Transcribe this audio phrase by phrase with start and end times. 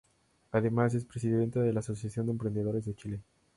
[0.51, 3.19] Además, es Presidenta de la Asociación de Emprendedores de Chile.